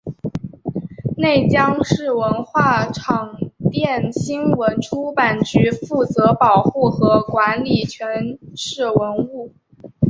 [1.15, 3.37] 内江市文化广
[3.69, 9.53] 电新闻出版局负责保护和管理全市文物。